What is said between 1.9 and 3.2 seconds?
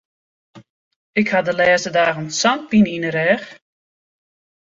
dagen sa'n pine yn de